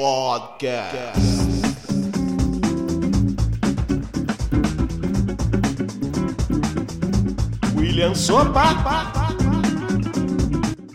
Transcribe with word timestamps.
Podcast. 0.00 1.20
William 7.76 8.14
Sopa. 8.14 8.62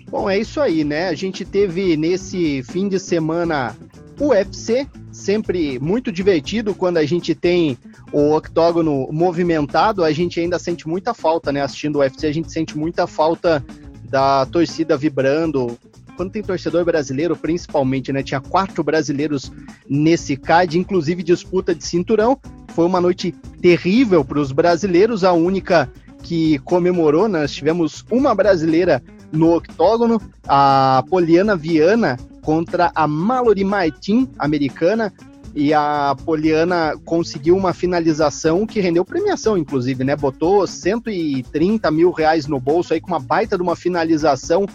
Bom, 0.09 0.27
é 0.27 0.39
isso 0.39 0.59
aí, 0.59 0.83
né? 0.83 1.09
A 1.09 1.13
gente 1.13 1.45
teve 1.45 1.95
nesse 1.95 2.63
fim 2.63 2.89
de 2.89 2.99
semana 2.99 3.77
o 4.19 4.29
UFC, 4.29 4.87
sempre 5.11 5.77
muito 5.77 6.11
divertido 6.11 6.73
quando 6.73 6.97
a 6.97 7.05
gente 7.05 7.35
tem 7.35 7.77
o 8.11 8.33
octógono 8.33 9.07
movimentado, 9.11 10.03
a 10.03 10.11
gente 10.11 10.39
ainda 10.39 10.57
sente 10.57 10.87
muita 10.87 11.13
falta, 11.13 11.51
né? 11.51 11.61
Assistindo 11.61 11.97
o 11.97 11.99
UFC, 11.99 12.25
a 12.25 12.33
gente 12.33 12.51
sente 12.51 12.75
muita 12.75 13.05
falta 13.05 13.63
da 14.09 14.47
torcida 14.47 14.97
vibrando. 14.97 15.77
Quando 16.15 16.31
tem 16.31 16.41
torcedor 16.41 16.85
brasileiro, 16.85 17.35
principalmente, 17.35 18.11
né? 18.11 18.23
Tinha 18.23 18.39
quatro 18.39 18.83
brasileiros 18.83 19.51
nesse 19.87 20.37
card, 20.37 20.77
inclusive 20.77 21.21
disputa 21.23 21.75
de 21.75 21.83
cinturão. 21.85 22.39
Foi 22.69 22.85
uma 22.85 23.01
noite 23.01 23.33
terrível 23.61 24.23
para 24.23 24.39
os 24.39 24.51
brasileiros, 24.51 25.23
a 25.23 25.33
única 25.33 25.91
que 26.23 26.57
comemorou, 26.59 27.29
nós 27.29 27.51
tivemos 27.51 28.03
uma 28.09 28.33
brasileira 28.33 29.01
no 29.31 29.55
octógono, 29.55 30.19
a 30.47 31.03
Poliana 31.07 31.55
Viana 31.55 32.17
contra 32.41 32.91
a 32.95 33.07
Mallory 33.07 33.63
Martin, 33.63 34.27
americana, 34.39 35.13
e 35.55 35.73
a 35.73 36.15
Poliana 36.25 36.95
conseguiu 37.05 37.55
uma 37.55 37.73
finalização 37.73 38.67
que 38.67 38.81
rendeu 38.81 39.05
premiação, 39.05 39.57
inclusive, 39.57 40.03
né? 40.03 40.15
Botou 40.15 40.67
130 40.67 41.89
mil 41.91 42.11
reais 42.11 42.45
no 42.45 42.59
bolso 42.59 42.93
aí 42.93 42.99
com 42.99 43.07
uma 43.07 43.19
baita 43.19 43.55
de 43.55 43.63
uma 43.63 43.75
finalização 43.75 44.65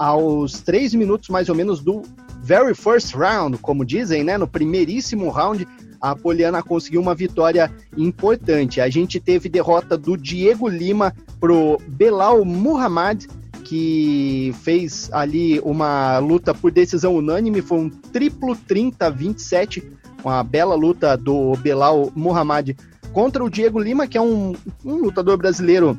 aos 0.00 0.62
três 0.62 0.94
minutos 0.94 1.28
mais 1.28 1.50
ou 1.50 1.54
menos 1.54 1.80
do 1.80 2.00
very 2.42 2.74
first 2.74 3.14
round, 3.14 3.58
como 3.58 3.84
dizem, 3.84 4.24
né? 4.24 4.38
No 4.38 4.48
primeiríssimo 4.48 5.28
round, 5.28 5.68
a 6.00 6.16
Poliana 6.16 6.62
conseguiu 6.62 7.02
uma 7.02 7.14
vitória 7.14 7.70
importante. 7.98 8.80
A 8.80 8.88
gente 8.88 9.20
teve 9.20 9.50
derrota 9.50 9.98
do 9.98 10.16
Diego 10.16 10.66
Lima 10.66 11.14
pro 11.38 11.78
Belal 11.86 12.46
Muhammad, 12.46 13.26
que 13.62 14.54
fez 14.62 15.10
ali 15.12 15.60
uma 15.60 16.18
luta 16.18 16.54
por 16.54 16.70
decisão 16.70 17.14
unânime, 17.14 17.60
foi 17.60 17.80
um 17.80 17.90
triplo 17.90 18.56
30-27, 18.56 19.84
uma 20.24 20.42
bela 20.42 20.74
luta 20.74 21.14
do 21.14 21.52
Belal 21.56 22.10
Muhammad 22.16 22.74
contra 23.12 23.44
o 23.44 23.50
Diego 23.50 23.78
Lima, 23.78 24.06
que 24.06 24.16
é 24.16 24.20
um, 24.22 24.54
um 24.82 24.94
lutador 24.94 25.36
brasileiro 25.36 25.98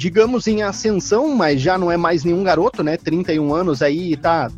digamos, 0.00 0.46
em 0.46 0.62
ascensão, 0.62 1.36
mas 1.36 1.60
já 1.60 1.76
não 1.76 1.92
é 1.92 1.96
mais 1.98 2.24
nenhum 2.24 2.42
garoto, 2.42 2.82
né? 2.82 2.96
31 2.96 3.52
anos 3.52 3.82
aí, 3.82 4.16
tá 4.16 4.50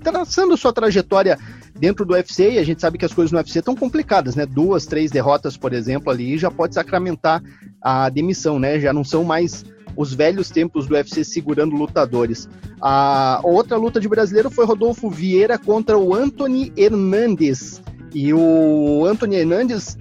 traçando 0.00 0.56
sua 0.56 0.72
trajetória 0.72 1.36
dentro 1.74 2.04
do 2.04 2.12
UFC, 2.12 2.52
e 2.52 2.58
a 2.60 2.62
gente 2.62 2.80
sabe 2.80 2.98
que 2.98 3.04
as 3.04 3.12
coisas 3.12 3.32
no 3.32 3.38
UFC 3.38 3.58
estão 3.58 3.74
complicadas, 3.74 4.36
né? 4.36 4.46
Duas, 4.46 4.86
três 4.86 5.10
derrotas, 5.10 5.56
por 5.56 5.72
exemplo, 5.72 6.12
ali 6.12 6.38
já 6.38 6.52
pode 6.52 6.72
sacramentar 6.72 7.42
a 7.82 8.08
demissão, 8.08 8.60
né? 8.60 8.78
Já 8.78 8.92
não 8.92 9.02
são 9.02 9.24
mais 9.24 9.64
os 9.96 10.14
velhos 10.14 10.50
tempos 10.50 10.86
do 10.86 10.94
UFC 10.94 11.24
segurando 11.24 11.74
lutadores. 11.74 12.48
A 12.80 13.40
outra 13.42 13.76
luta 13.76 13.98
de 13.98 14.08
brasileiro 14.08 14.52
foi 14.52 14.64
Rodolfo 14.64 15.10
Vieira 15.10 15.58
contra 15.58 15.98
o 15.98 16.14
Anthony 16.14 16.72
Hernandes. 16.76 17.82
E 18.14 18.32
o 18.32 19.04
Anthony 19.04 19.34
Hernandes 19.34 19.98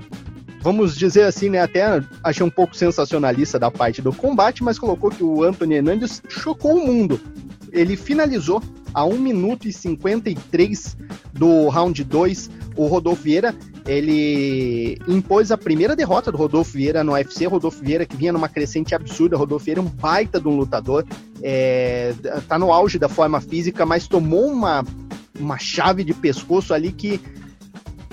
vamos 0.62 0.96
dizer 0.96 1.24
assim, 1.24 1.50
né? 1.50 1.62
Até 1.62 2.02
achei 2.24 2.46
um 2.46 2.50
pouco 2.50 2.76
sensacionalista 2.76 3.60
da 3.60 3.72
parte 3.72 4.02
do 4.02 4.14
combate, 4.14 4.64
mas 4.64 4.80
colocou 4.80 5.10
que 5.10 5.24
o 5.24 5.44
Anthony 5.44 5.76
Hernandes 5.76 6.22
chocou 6.30 6.76
o 6.76 6.86
mundo. 6.86 7.20
Ele 7.72 7.96
finalizou 7.96 8.62
a 8.94 9.06
1 9.06 9.18
minuto 9.20 9.68
e 9.68 9.74
53 9.74 10.98
do 11.34 11.70
round 11.70 12.04
2. 12.04 12.50
O 12.76 12.88
Rodolfo 12.88 13.24
Vieira, 13.24 13.56
ele 13.86 14.98
impôs 15.08 15.52
a 15.52 15.58
primeira 15.58 15.96
derrota 15.96 16.32
do 16.32 16.38
Rodolfo 16.38 16.74
Vieira 16.74 17.04
no 17.04 17.14
UFC. 17.14 17.46
Rodolfo 17.46 17.84
Vieira 17.84 18.06
que 18.06 18.16
vinha 18.16 18.34
numa 18.34 18.50
crescente 18.50 18.96
absurda. 18.96 19.38
Rodolfo 19.38 19.66
Vieira 19.66 19.82
é 19.82 19.84
um 19.84 19.88
baita 19.88 20.40
de 20.40 20.48
um 20.48 20.56
lutador. 20.56 21.06
É, 21.42 22.14
tá 22.48 22.58
no 22.58 22.72
auge 22.72 22.98
da 22.98 23.10
forma 23.10 23.40
física, 23.40 23.86
mas 23.86 24.08
tomou 24.08 24.48
uma, 24.48 24.84
uma 25.40 25.58
chave 25.58 26.04
de 26.04 26.14
pescoço 26.14 26.74
ali 26.74 26.92
que 26.92 27.20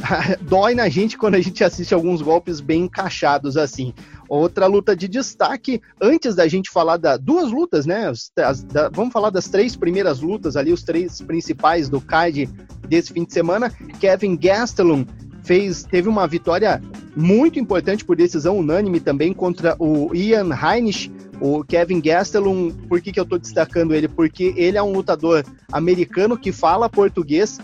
dói 0.43 0.75
na 0.75 0.89
gente 0.89 1.17
quando 1.17 1.35
a 1.35 1.41
gente 1.41 1.63
assiste 1.63 1.95
alguns 1.95 2.23
golpes 2.23 2.61
bem 2.61 2.83
encaixados 2.83 3.57
assim. 3.57 3.93
Outra 4.29 4.67
luta 4.67 4.97
de 4.97 5.07
destaque, 5.07 5.81
antes 6.01 6.35
da 6.35 6.49
gente 6.49 6.71
falar 6.71 6.97
da 6.97 7.17
duas 7.17 7.51
lutas, 7.51 7.87
né? 7.87 8.09
As, 8.09 8.63
da, 8.65 8.89
vamos 8.89 9.13
falar 9.13 9.31
das 9.31 9.49
três 9.49 9.77
primeiras 9.77 10.21
lutas 10.21 10.57
ali, 10.57 10.73
os 10.73 10.83
três 10.83 11.21
principais 11.21 11.89
do 11.89 12.01
card 12.01 12.49
desse 12.89 13.13
fim 13.13 13.25
de 13.25 13.33
semana. 13.33 13.71
Kevin 14.01 14.37
Gastelum 14.37 15.05
fez, 15.43 15.85
teve 15.85 16.09
uma 16.09 16.27
vitória 16.27 16.83
muito 17.15 17.59
importante 17.59 18.05
por 18.05 18.17
decisão 18.17 18.59
unânime 18.59 18.99
também 18.99 19.33
contra 19.33 19.77
o 19.79 20.15
Ian 20.15 20.49
Heinisch. 20.55 21.11
O 21.41 21.63
Kevin 21.65 22.01
Gastelum, 22.01 22.71
por 22.89 23.01
que, 23.01 23.13
que 23.13 23.21
eu 23.21 23.25
estou 23.25 23.39
destacando 23.39 23.93
ele? 23.95 24.09
Porque 24.09 24.55
ele 24.57 24.79
é 24.79 24.83
um 24.83 24.93
lutador 24.93 25.45
americano 25.71 26.39
que 26.39 26.53
fala 26.53 26.89
português 26.89 27.59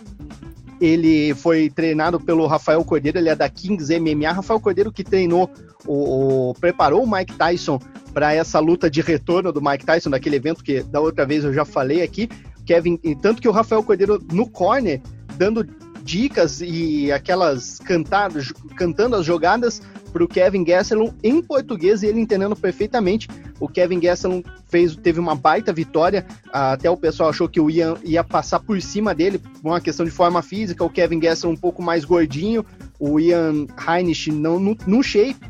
ele 0.80 1.34
foi 1.34 1.68
treinado 1.68 2.18
pelo 2.18 2.46
Rafael 2.46 2.82
Cordeiro, 2.84 3.18
ele 3.18 3.28
é 3.28 3.36
da 3.36 3.48
Kings 3.48 3.92
MMA. 3.98 4.32
Rafael 4.32 4.58
Cordeiro 4.58 4.90
que 4.90 5.04
treinou, 5.04 5.50
o, 5.86 6.50
o 6.50 6.54
preparou 6.54 7.04
o 7.04 7.10
Mike 7.10 7.34
Tyson 7.34 7.78
para 8.14 8.32
essa 8.32 8.58
luta 8.58 8.90
de 8.90 9.00
retorno 9.00 9.52
do 9.52 9.62
Mike 9.62 9.84
Tyson, 9.84 10.10
daquele 10.10 10.36
evento 10.36 10.64
que 10.64 10.82
da 10.82 11.00
outra 11.00 11.26
vez 11.26 11.44
eu 11.44 11.52
já 11.52 11.64
falei 11.64 12.02
aqui. 12.02 12.28
Kevin, 12.64 12.96
tanto 13.20 13.42
que 13.42 13.48
o 13.48 13.52
Rafael 13.52 13.82
Cordeiro 13.82 14.22
no 14.32 14.48
corner, 14.48 15.00
dando 15.36 15.66
dicas 16.02 16.60
e 16.60 17.12
aquelas 17.12 17.78
cantadas, 17.78 18.52
cantando 18.76 19.16
as 19.16 19.26
jogadas 19.26 19.82
para 20.10 20.24
o 20.24 20.28
Kevin 20.28 20.64
Gastelum 20.64 21.12
em 21.22 21.40
português 21.42 22.02
e 22.02 22.06
ele 22.06 22.20
entendendo 22.20 22.56
perfeitamente. 22.56 23.28
O 23.58 23.68
Kevin 23.68 24.00
Gastelum 24.00 24.42
fez, 24.68 24.96
teve 24.96 25.20
uma 25.20 25.34
baita 25.34 25.72
vitória, 25.72 26.26
até 26.52 26.90
o 26.90 26.96
pessoal 26.96 27.30
achou 27.30 27.48
que 27.48 27.60
o 27.60 27.70
Ian 27.70 27.96
ia 28.04 28.24
passar 28.24 28.60
por 28.60 28.80
cima 28.82 29.14
dele, 29.14 29.38
por 29.38 29.70
uma 29.70 29.80
questão 29.80 30.04
de 30.04 30.12
forma 30.12 30.42
física, 30.42 30.84
o 30.84 30.90
Kevin 30.90 31.20
Gastelum 31.20 31.54
um 31.54 31.56
pouco 31.56 31.82
mais 31.82 32.04
gordinho, 32.04 32.64
o 32.98 33.18
Ian 33.18 33.66
Heinisch 33.86 34.28
não 34.28 34.58
no, 34.58 34.76
no 34.86 35.02
shape, 35.02 35.40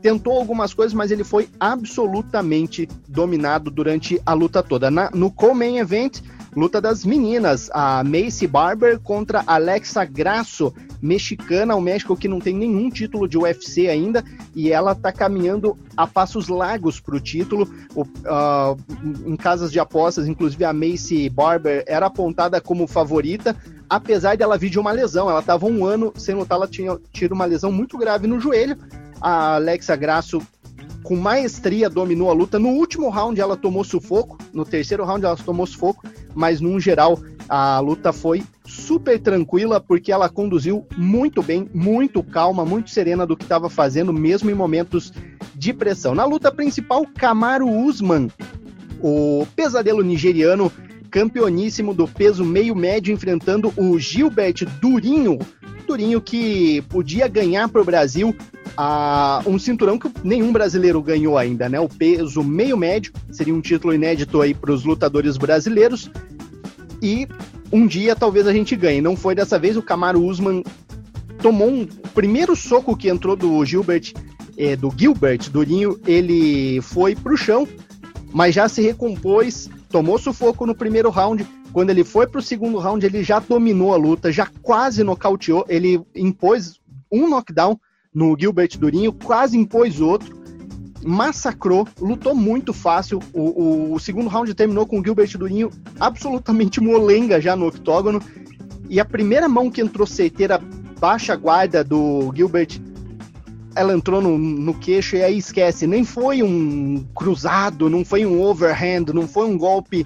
tentou 0.00 0.32
algumas 0.32 0.72
coisas, 0.74 0.94
mas 0.94 1.10
ele 1.10 1.24
foi 1.24 1.48
absolutamente 1.58 2.88
dominado 3.08 3.70
durante 3.70 4.20
a 4.24 4.32
luta 4.32 4.62
toda. 4.62 4.90
Na, 4.90 5.10
no 5.10 5.30
co-main 5.30 5.78
event, 5.78 6.20
Luta 6.54 6.80
das 6.80 7.04
meninas, 7.04 7.70
a 7.72 8.02
Macy 8.02 8.46
Barber 8.46 8.98
contra 8.98 9.44
Alexa 9.46 10.04
Grasso, 10.04 10.74
mexicana, 11.00 11.76
o 11.76 11.80
México 11.80 12.16
que 12.16 12.26
não 12.26 12.40
tem 12.40 12.56
nenhum 12.56 12.90
título 12.90 13.28
de 13.28 13.38
UFC 13.38 13.88
ainda, 13.88 14.24
e 14.54 14.72
ela 14.72 14.94
tá 14.94 15.12
caminhando 15.12 15.76
a 15.96 16.06
passos 16.06 16.48
largos 16.48 16.98
para 16.98 17.14
o 17.14 17.20
título. 17.20 17.68
Uh, 17.94 18.76
em 19.26 19.36
casas 19.36 19.70
de 19.70 19.78
apostas, 19.78 20.26
inclusive 20.26 20.64
a 20.64 20.72
Macy 20.72 21.28
Barber 21.28 21.84
era 21.86 22.06
apontada 22.06 22.60
como 22.60 22.86
favorita, 22.86 23.56
apesar 23.88 24.36
dela 24.36 24.58
vir 24.58 24.70
de 24.70 24.78
uma 24.78 24.90
lesão. 24.90 25.30
Ela 25.30 25.40
estava 25.40 25.66
um 25.66 25.84
ano 25.84 26.12
sem 26.16 26.34
lutar, 26.34 26.56
ela 26.56 26.66
tinha 26.66 26.98
tido 27.12 27.32
uma 27.32 27.44
lesão 27.44 27.70
muito 27.70 27.96
grave 27.96 28.26
no 28.26 28.40
joelho. 28.40 28.76
A 29.20 29.54
Alexa 29.54 29.94
Grasso 29.94 30.42
com 31.02 31.16
maestria 31.16 31.88
dominou 31.88 32.30
a 32.30 32.32
luta. 32.32 32.58
No 32.58 32.70
último 32.70 33.08
round 33.08 33.40
ela 33.40 33.56
tomou 33.56 33.84
sufoco, 33.84 34.38
no 34.52 34.64
terceiro 34.64 35.04
round 35.04 35.24
ela 35.24 35.36
tomou 35.36 35.66
sufoco, 35.66 36.06
mas 36.34 36.60
no 36.60 36.78
geral 36.78 37.18
a 37.48 37.80
luta 37.80 38.12
foi 38.12 38.42
super 38.64 39.18
tranquila 39.18 39.80
porque 39.80 40.12
ela 40.12 40.28
conduziu 40.28 40.86
muito 40.96 41.42
bem, 41.42 41.68
muito 41.74 42.22
calma, 42.22 42.64
muito 42.64 42.90
serena 42.90 43.26
do 43.26 43.36
que 43.36 43.42
estava 43.42 43.68
fazendo, 43.68 44.12
mesmo 44.12 44.50
em 44.50 44.54
momentos 44.54 45.12
de 45.54 45.72
pressão. 45.72 46.14
Na 46.14 46.24
luta 46.24 46.52
principal, 46.52 47.04
Kamaru 47.18 47.68
Usman, 47.68 48.28
o 49.02 49.44
pesadelo 49.56 50.02
nigeriano, 50.02 50.70
campeoníssimo 51.10 51.92
do 51.92 52.06
peso 52.06 52.44
meio 52.44 52.76
médio, 52.76 53.12
enfrentando 53.12 53.72
o 53.76 53.98
Gilbert 53.98 54.64
Durinho, 54.80 55.38
Durinho 55.86 56.20
que 56.20 56.82
podia 56.82 57.26
ganhar 57.26 57.68
para 57.68 57.82
o 57.82 57.84
Brasil 57.84 58.32
a 58.76 59.42
um 59.46 59.58
cinturão 59.58 59.98
que 59.98 60.10
nenhum 60.22 60.52
brasileiro 60.52 61.02
ganhou 61.02 61.36
ainda, 61.36 61.68
né? 61.68 61.78
O 61.80 61.88
peso 61.88 62.42
meio 62.42 62.76
médio 62.76 63.12
seria 63.30 63.54
um 63.54 63.60
título 63.60 63.94
inédito 63.94 64.40
aí 64.40 64.54
para 64.54 64.72
os 64.72 64.84
lutadores 64.84 65.36
brasileiros. 65.36 66.10
E 67.02 67.26
um 67.72 67.86
dia 67.86 68.16
talvez 68.16 68.46
a 68.46 68.52
gente 68.52 68.74
ganhe. 68.76 69.00
Não 69.00 69.16
foi 69.16 69.34
dessa 69.34 69.58
vez, 69.58 69.76
o 69.76 69.82
Camaro 69.82 70.24
Usman 70.24 70.62
tomou 71.40 71.68
um 71.68 71.86
primeiro 72.14 72.54
soco 72.54 72.96
que 72.96 73.08
entrou 73.08 73.34
do 73.34 73.64
Gilbert, 73.64 74.12
é, 74.56 74.76
do 74.76 74.92
Gilbert 74.94 75.50
Durinho, 75.50 75.98
ele 76.06 76.80
foi 76.82 77.16
pro 77.16 77.36
chão, 77.36 77.66
mas 78.32 78.54
já 78.54 78.68
se 78.68 78.82
recompôs, 78.82 79.70
tomou 79.88 80.18
sufoco 80.18 80.66
no 80.66 80.74
primeiro 80.74 81.10
round. 81.10 81.46
Quando 81.72 81.90
ele 81.90 82.04
foi 82.04 82.26
pro 82.26 82.42
segundo 82.42 82.78
round, 82.78 83.04
ele 83.06 83.22
já 83.22 83.38
dominou 83.38 83.94
a 83.94 83.96
luta, 83.96 84.32
já 84.32 84.46
quase 84.60 85.02
nocauteou, 85.02 85.64
ele 85.68 86.02
impôs 86.14 86.80
um 87.10 87.28
knockdown 87.28 87.78
no 88.14 88.36
Gilbert 88.38 88.76
Durinho, 88.78 89.12
quase 89.12 89.56
impôs 89.56 90.00
outro, 90.00 90.38
massacrou, 91.02 91.86
lutou 92.00 92.34
muito 92.34 92.72
fácil. 92.72 93.20
O, 93.32 93.40
o, 93.40 93.94
o, 93.94 94.00
segundo 94.00 94.28
round 94.28 94.52
terminou 94.54 94.86
com 94.86 95.00
o 95.00 95.04
Gilbert 95.04 95.30
Durinho 95.36 95.70
absolutamente 95.98 96.80
molenga 96.80 97.40
já 97.40 97.56
no 97.56 97.66
octógono. 97.66 98.20
E 98.88 98.98
a 98.98 99.04
primeira 99.04 99.48
mão 99.48 99.70
que 99.70 99.80
entrou 99.80 100.06
certeira, 100.06 100.60
baixa 100.98 101.34
guarda 101.36 101.84
do 101.84 102.32
Gilbert, 102.34 102.80
ela 103.74 103.94
entrou 103.94 104.20
no, 104.20 104.36
no 104.36 104.74
queixo 104.74 105.16
e 105.16 105.22
aí 105.22 105.38
esquece. 105.38 105.86
Nem 105.86 106.04
foi 106.04 106.42
um 106.42 107.06
cruzado, 107.14 107.88
não 107.88 108.04
foi 108.04 108.26
um 108.26 108.42
overhand, 108.42 109.06
não 109.14 109.28
foi 109.28 109.46
um 109.46 109.56
golpe 109.56 110.04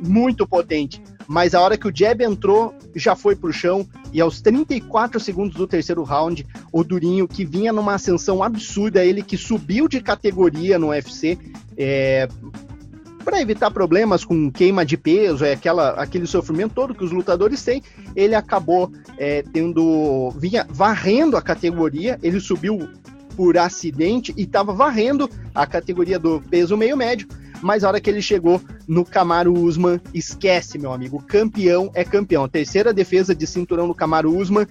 muito 0.00 0.46
potente 0.46 1.00
mas 1.26 1.54
a 1.54 1.60
hora 1.60 1.76
que 1.76 1.88
o 1.88 1.92
jab 1.94 2.22
entrou, 2.22 2.74
já 2.94 3.16
foi 3.16 3.34
pro 3.34 3.52
chão, 3.52 3.86
e 4.14 4.20
aos 4.20 4.40
34 4.40 5.18
segundos 5.18 5.56
do 5.56 5.66
terceiro 5.66 6.04
round, 6.04 6.46
o 6.70 6.84
Durinho, 6.84 7.26
que 7.26 7.44
vinha 7.44 7.72
numa 7.72 7.94
ascensão 7.94 8.44
absurda, 8.44 9.04
ele 9.04 9.24
que 9.24 9.36
subiu 9.36 9.88
de 9.88 10.00
categoria 10.00 10.78
no 10.78 10.90
UFC, 10.90 11.36
é, 11.76 12.28
para 13.24 13.40
evitar 13.40 13.72
problemas 13.72 14.24
com 14.24 14.52
queima 14.52 14.86
de 14.86 14.96
peso, 14.96 15.44
é 15.44 15.54
aquela, 15.54 15.90
aquele 15.90 16.28
sofrimento 16.28 16.74
todo 16.74 16.94
que 16.94 17.02
os 17.02 17.10
lutadores 17.10 17.64
têm, 17.64 17.82
ele 18.14 18.36
acabou 18.36 18.92
é, 19.18 19.42
tendo. 19.52 20.30
vinha 20.38 20.64
varrendo 20.70 21.36
a 21.36 21.42
categoria, 21.42 22.16
ele 22.22 22.38
subiu 22.38 22.88
por 23.36 23.58
acidente 23.58 24.32
e 24.36 24.42
estava 24.42 24.72
varrendo 24.72 25.28
a 25.52 25.66
categoria 25.66 26.20
do 26.20 26.40
peso 26.40 26.76
meio 26.76 26.96
médio 26.96 27.26
mas 27.64 27.82
a 27.82 27.88
hora 27.88 27.98
que 27.98 28.10
ele 28.10 28.20
chegou 28.20 28.60
no 28.86 29.06
Camaro 29.06 29.54
Usman, 29.54 29.98
esquece, 30.12 30.76
meu 30.76 30.92
amigo. 30.92 31.24
Campeão 31.26 31.90
é 31.94 32.04
campeão. 32.04 32.46
Terceira 32.46 32.92
defesa 32.92 33.34
de 33.34 33.46
cinturão 33.46 33.86
no 33.86 33.94
Camaro 33.94 34.36
Usman. 34.36 34.66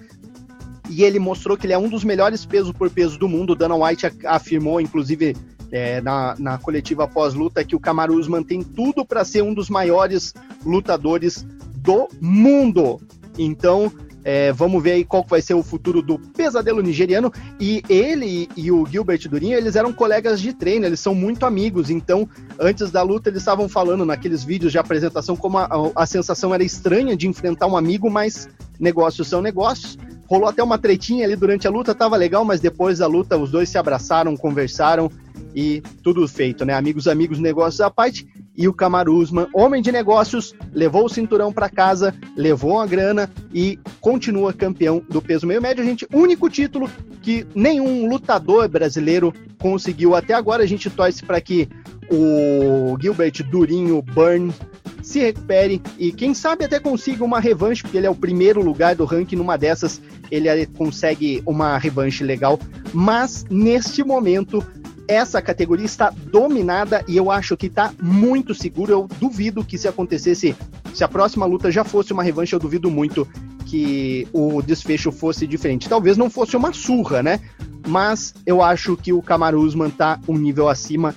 E 0.88 1.02
ele 1.02 1.18
mostrou 1.18 1.56
que 1.56 1.66
ele 1.66 1.72
é 1.72 1.78
um 1.78 1.88
dos 1.88 2.04
melhores 2.04 2.46
peso 2.46 2.72
por 2.72 2.88
peso 2.88 3.18
do 3.18 3.28
mundo. 3.28 3.56
Dana 3.56 3.74
White 3.74 4.06
afirmou, 4.24 4.80
inclusive, 4.80 5.34
é, 5.72 6.00
na, 6.02 6.36
na 6.38 6.56
coletiva 6.56 7.08
pós-luta, 7.08 7.64
que 7.64 7.74
o 7.74 7.80
Camaro 7.80 8.14
Usman 8.14 8.44
tem 8.44 8.62
tudo 8.62 9.04
para 9.04 9.24
ser 9.24 9.42
um 9.42 9.52
dos 9.52 9.68
maiores 9.68 10.32
lutadores 10.64 11.44
do 11.74 12.08
mundo. 12.20 13.00
Então, 13.36 13.90
é, 14.24 14.50
vamos 14.52 14.82
ver 14.82 14.92
aí 14.92 15.04
qual 15.04 15.24
vai 15.28 15.42
ser 15.42 15.52
o 15.52 15.62
futuro 15.62 16.00
do 16.00 16.18
pesadelo 16.18 16.80
nigeriano. 16.80 17.30
E 17.60 17.82
ele 17.88 18.48
e 18.56 18.72
o 18.72 18.86
Gilbert 18.86 19.28
Durinho, 19.28 19.56
eles 19.56 19.76
eram 19.76 19.92
colegas 19.92 20.40
de 20.40 20.54
treino, 20.54 20.86
eles 20.86 20.98
são 20.98 21.14
muito 21.14 21.44
amigos. 21.44 21.90
Então, 21.90 22.26
antes 22.58 22.90
da 22.90 23.02
luta, 23.02 23.28
eles 23.28 23.42
estavam 23.42 23.68
falando 23.68 24.04
naqueles 24.04 24.42
vídeos 24.42 24.72
de 24.72 24.78
apresentação 24.78 25.36
como 25.36 25.58
a, 25.58 25.68
a, 25.94 26.06
sensação 26.06 26.54
era 26.54 26.64
estranha 26.64 27.14
de 27.14 27.28
enfrentar 27.28 27.66
um 27.66 27.76
amigo, 27.76 28.10
mas 28.10 28.48
negócios 28.80 29.28
são 29.28 29.42
negócios. 29.42 29.98
Rolou 30.26 30.48
até 30.48 30.62
uma 30.62 30.78
tretinha 30.78 31.26
ali 31.26 31.36
durante 31.36 31.68
a 31.68 31.70
luta, 31.70 31.94
tava 31.94 32.16
legal, 32.16 32.46
mas 32.46 32.60
depois 32.60 32.98
da 32.98 33.06
luta 33.06 33.36
os 33.36 33.50
dois 33.50 33.68
se 33.68 33.76
abraçaram, 33.76 34.34
conversaram 34.38 35.10
e 35.54 35.82
tudo 36.02 36.26
feito, 36.26 36.64
né? 36.64 36.72
Amigos, 36.72 37.06
amigos, 37.06 37.38
negócios 37.38 37.82
à 37.82 37.90
parte 37.90 38.26
e 38.56 38.68
o 38.68 38.72
Kamaru 38.72 39.16
Usman, 39.16 39.48
homem 39.52 39.82
de 39.82 39.90
negócios, 39.90 40.54
levou 40.72 41.06
o 41.06 41.08
cinturão 41.08 41.52
para 41.52 41.68
casa, 41.68 42.14
levou 42.36 42.80
a 42.80 42.86
grana 42.86 43.30
e 43.52 43.78
continua 44.00 44.52
campeão 44.52 45.02
do 45.08 45.20
peso 45.20 45.46
meio 45.46 45.60
médio. 45.60 45.82
A 45.82 45.86
gente, 45.86 46.06
único 46.12 46.48
título 46.48 46.88
que 47.20 47.46
nenhum 47.54 48.08
lutador 48.08 48.68
brasileiro 48.68 49.32
conseguiu 49.58 50.14
até 50.14 50.34
agora. 50.34 50.62
A 50.62 50.66
gente 50.66 50.88
torce 50.88 51.24
para 51.24 51.40
que 51.40 51.68
o 52.10 52.96
Gilbert 53.00 53.42
Durinho 53.50 54.00
Burn 54.02 54.52
se 55.02 55.20
recupere 55.20 55.82
e 55.98 56.10
quem 56.12 56.32
sabe 56.32 56.64
até 56.64 56.80
consiga 56.80 57.24
uma 57.24 57.38
revanche, 57.38 57.82
porque 57.82 57.96
ele 57.96 58.06
é 58.06 58.10
o 58.10 58.14
primeiro 58.14 58.62
lugar 58.62 58.94
do 58.94 59.04
ranking. 59.04 59.36
Numa 59.36 59.58
dessas, 59.58 60.00
ele 60.30 60.66
consegue 60.66 61.42
uma 61.44 61.76
revanche 61.76 62.24
legal. 62.24 62.58
Mas 62.92 63.44
neste 63.50 64.02
momento, 64.04 64.64
essa 65.08 65.42
categoria 65.42 65.84
está 65.84 66.10
dominada 66.10 67.04
e 67.06 67.16
eu 67.16 67.30
acho 67.30 67.56
que 67.56 67.66
está 67.66 67.92
muito 68.00 68.54
seguro. 68.54 68.92
Eu 68.92 69.08
duvido 69.20 69.64
que 69.64 69.78
se 69.78 69.88
acontecesse, 69.88 70.56
se 70.92 71.04
a 71.04 71.08
próxima 71.08 71.46
luta 71.46 71.70
já 71.70 71.84
fosse 71.84 72.12
uma 72.12 72.22
revanche, 72.22 72.54
eu 72.54 72.60
duvido 72.60 72.90
muito 72.90 73.26
que 73.66 74.28
o 74.32 74.62
desfecho 74.62 75.10
fosse 75.10 75.46
diferente. 75.46 75.88
Talvez 75.88 76.16
não 76.16 76.30
fosse 76.30 76.56
uma 76.56 76.72
surra, 76.72 77.22
né? 77.22 77.40
Mas 77.86 78.34
eu 78.46 78.62
acho 78.62 78.96
que 78.96 79.12
o 79.12 79.22
Kamaru 79.22 79.60
Usman 79.60 79.90
tá 79.90 80.20
um 80.28 80.38
nível 80.38 80.68
acima 80.68 81.14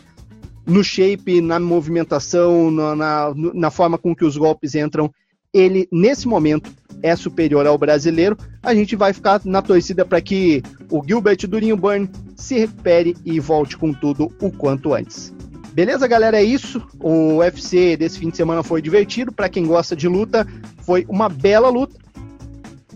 no 0.65 0.83
shape, 0.83 1.39
na 1.39 1.59
movimentação, 1.59 2.69
na, 2.69 2.95
na, 2.95 3.33
na 3.35 3.71
forma 3.71 3.97
com 3.97 4.15
que 4.15 4.25
os 4.25 4.35
golpes 4.35 4.75
entram. 4.75 5.11
Ele, 5.53 5.87
nesse 5.91 6.27
momento, 6.27 6.69
é 7.01 7.15
superior 7.15 7.65
ao 7.67 7.77
brasileiro, 7.77 8.37
a 8.61 8.73
gente 8.73 8.95
vai 8.95 9.13
ficar 9.13 9.41
na 9.45 9.61
torcida 9.61 10.03
para 10.03 10.21
que 10.21 10.63
o 10.89 11.03
Gilbert 11.05 11.37
Durinho 11.47 11.77
Burn 11.77 12.09
se 12.35 12.59
recupere 12.59 13.15
e 13.25 13.39
volte 13.39 13.77
com 13.77 13.93
tudo 13.93 14.31
o 14.41 14.51
quanto 14.51 14.93
antes. 14.93 15.33
Beleza, 15.73 16.07
galera? 16.07 16.39
É 16.39 16.43
isso. 16.43 16.81
O 16.99 17.37
UFC 17.37 17.95
desse 17.95 18.17
fim 18.17 18.31
de 18.31 18.37
semana 18.37 18.63
foi 18.63 18.81
divertido. 18.81 19.31
Para 19.31 19.47
quem 19.47 19.65
gosta 19.65 19.95
de 19.95 20.07
luta, 20.07 20.47
foi 20.79 21.05
uma 21.07 21.29
bela 21.29 21.69
luta. 21.69 21.95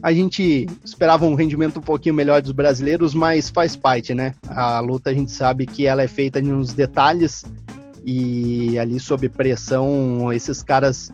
A 0.02 0.12
gente 0.12 0.68
esperava 0.84 1.26
um 1.26 1.36
rendimento 1.36 1.78
um 1.78 1.82
pouquinho 1.82 2.16
melhor 2.16 2.42
dos 2.42 2.52
brasileiros, 2.52 3.14
mas 3.14 3.52
faz 3.52 3.76
parte, 3.76 4.16
né? 4.16 4.34
A 4.48 4.80
luta 4.80 5.12
a 5.12 5.14
gente 5.14 5.32
sabe 5.32 5.68
que 5.68 5.86
ela 5.86 6.02
é 6.02 6.08
feita 6.08 6.42
nos 6.42 6.74
detalhes 6.74 7.46
e 8.04 8.80
ali 8.80 9.00
sob 9.00 9.30
pressão, 9.30 10.34
esses 10.34 10.64
caras 10.64 11.12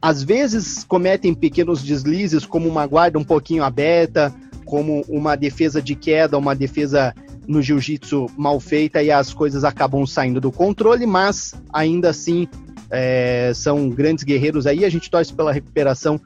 às 0.00 0.22
vezes 0.22 0.84
cometem 0.84 1.34
pequenos 1.34 1.82
deslizes, 1.82 2.46
como 2.46 2.68
uma 2.68 2.86
guarda 2.86 3.18
um 3.18 3.24
pouquinho 3.24 3.62
aberta, 3.62 4.34
como 4.64 5.04
uma 5.08 5.36
defesa 5.36 5.82
de 5.82 5.94
queda, 5.94 6.38
uma 6.38 6.54
defesa 6.54 7.14
no 7.46 7.60
jiu-jitsu 7.60 8.26
mal 8.36 8.60
feita 8.60 9.02
e 9.02 9.10
as 9.10 9.34
coisas 9.34 9.64
acabam 9.64 10.06
saindo 10.06 10.40
do 10.40 10.52
controle, 10.52 11.04
mas 11.06 11.54
ainda 11.72 12.10
assim 12.10 12.46
é, 12.90 13.52
são 13.54 13.90
grandes 13.90 14.24
guerreiros 14.24 14.66
aí. 14.66 14.84
A 14.84 14.88
gente 14.88 15.10
torce 15.10 15.32
pela 15.32 15.52
recuperação 15.52 16.20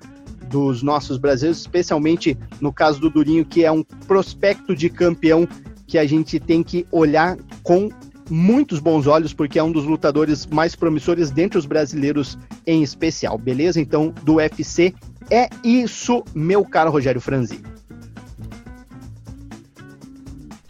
dos 0.50 0.83
nossos 0.83 1.16
brasileiros, 1.16 1.61
especialmente 1.61 2.37
no 2.61 2.73
caso 2.73 3.00
do 3.00 3.11
Durinho, 3.11 3.45
que 3.45 3.64
é 3.64 3.73
um 3.73 3.83
prospecto 3.83 4.76
de 4.76 4.88
campeão 4.88 5.49
que 5.87 5.99
a 5.99 6.07
gente 6.07 6.38
tem 6.38 6.62
que 6.62 6.87
olhar 6.93 7.37
com 7.62 7.88
muitos 8.31 8.78
bons 8.78 9.07
olhos, 9.07 9.33
porque 9.33 9.59
é 9.59 9.62
um 9.62 9.73
dos 9.73 9.85
lutadores 9.85 10.45
mais 10.47 10.75
promissores 10.75 11.31
dentre 11.31 11.59
os 11.59 11.66
brasileiros 11.66 12.38
em 12.66 12.83
especial, 12.83 13.38
beleza? 13.38 13.81
Então, 13.81 14.12
do 14.23 14.35
UFC 14.35 14.95
é 15.31 15.49
isso, 15.62 16.25
meu 16.35 16.64
caro 16.64 16.90
Rogério 16.90 17.21
Franzi. 17.21 17.61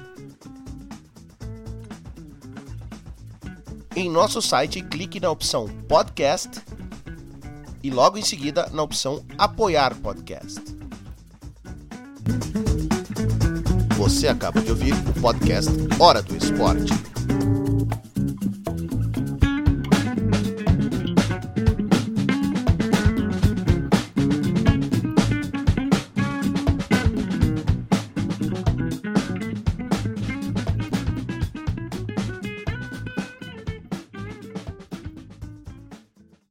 Em 3.97 4.11
nosso 4.11 4.43
site, 4.43 4.83
clique 4.83 5.21
na 5.21 5.31
opção 5.31 5.69
Podcast 5.89 6.61
e 7.81 7.91
logo 7.91 8.19
em 8.19 8.23
seguida 8.23 8.69
na 8.73 8.83
opção 8.83 9.25
Apoiar 9.39 9.95
Podcast. 9.95 10.61
Você 13.97 14.27
acaba 14.27 14.61
de 14.61 14.71
ouvir 14.71 14.95
o 14.95 15.21
podcast 15.21 15.71
Hora 16.01 16.21
do 16.23 16.37
Esporte. 16.37 16.93